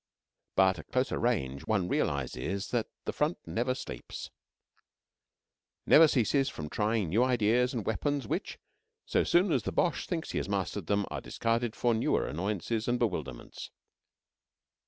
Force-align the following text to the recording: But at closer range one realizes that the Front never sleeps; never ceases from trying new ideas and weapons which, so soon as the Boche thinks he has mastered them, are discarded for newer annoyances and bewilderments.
But 0.55 0.79
at 0.79 0.87
closer 0.91 1.19
range 1.19 1.67
one 1.67 1.87
realizes 1.87 2.69
that 2.69 2.87
the 3.05 3.13
Front 3.13 3.37
never 3.45 3.75
sleeps; 3.75 4.31
never 5.85 6.07
ceases 6.07 6.49
from 6.49 6.69
trying 6.69 7.09
new 7.09 7.23
ideas 7.23 7.71
and 7.75 7.85
weapons 7.85 8.27
which, 8.27 8.57
so 9.05 9.23
soon 9.23 9.51
as 9.51 9.61
the 9.61 9.71
Boche 9.71 10.07
thinks 10.07 10.31
he 10.31 10.39
has 10.39 10.49
mastered 10.49 10.87
them, 10.87 11.05
are 11.11 11.21
discarded 11.21 11.75
for 11.75 11.93
newer 11.93 12.25
annoyances 12.25 12.87
and 12.87 12.97
bewilderments. 12.97 13.69